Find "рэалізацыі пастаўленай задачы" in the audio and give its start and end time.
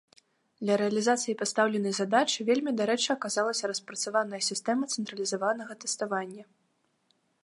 0.81-2.45